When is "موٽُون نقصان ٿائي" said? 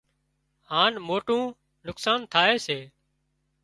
1.07-2.55